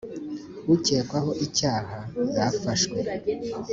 ukekwaho 0.73 1.31
icyaha 1.45 1.97
yafashwe. 2.37 2.97